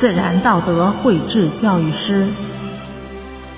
[0.00, 2.26] 自然道德绘制教育诗，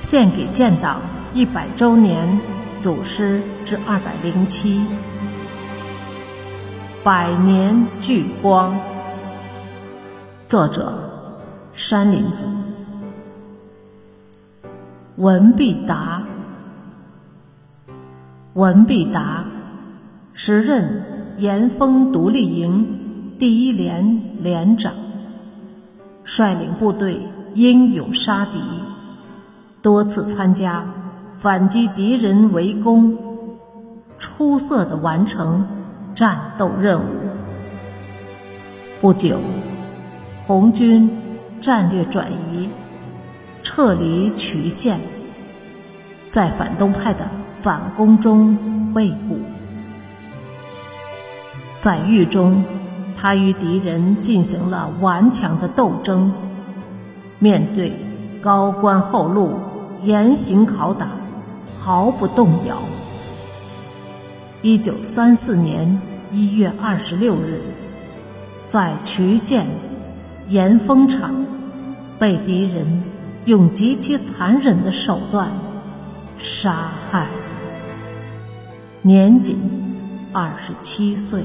[0.01, 1.01] 献给建党
[1.33, 2.41] 一百周年
[2.77, 4.85] 祖师之二百零七，
[7.05, 8.77] 百年聚光。
[10.45, 10.93] 作者：
[11.75, 12.45] 山林子。
[15.15, 16.25] 文必达，
[18.55, 19.45] 文必达，
[20.33, 21.05] 时任
[21.39, 24.93] 岩峰独立营第一连连长，
[26.25, 27.21] 率领部队
[27.55, 28.61] 英勇杀敌，
[29.81, 30.85] 多次参加
[31.39, 33.19] 反击敌人围攻，
[34.19, 35.67] 出色的完成
[36.15, 37.05] 战斗任务。
[39.01, 39.41] 不久，
[40.47, 41.11] 红军
[41.61, 42.69] 战略转移。
[43.65, 44.99] 撤离渠县，
[46.27, 47.29] 在反动派的
[47.61, 49.39] 反攻中被捕。
[51.79, 52.65] 在狱中，
[53.23, 56.33] 他与敌人进行了顽强的斗争，
[57.39, 57.93] 面对
[58.41, 59.55] 高官厚禄、
[60.03, 61.07] 严刑拷打，
[61.79, 62.83] 毫不动摇。
[64.61, 66.01] 一九三四年
[66.33, 67.61] 一月二十六日，
[68.65, 69.67] 在渠县
[70.49, 71.47] 岩峰场
[72.19, 73.05] 被敌人。
[73.45, 75.51] 用极其残忍的手段
[76.39, 77.27] 杀害，
[79.03, 79.57] 年仅
[80.33, 81.43] 二十七岁。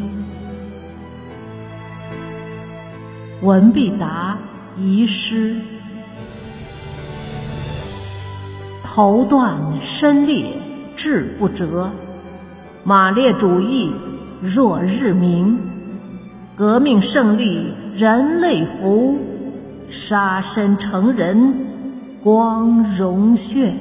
[3.41, 4.37] 文必达
[4.77, 5.55] 遗失：
[8.83, 10.45] 头断身裂
[10.95, 11.91] 志不折，
[12.83, 13.93] 马列主义
[14.41, 15.59] 若日明，
[16.55, 19.19] 革命胜利人类福，
[19.87, 21.67] 杀身成仁。
[22.23, 23.75] 光荣炫。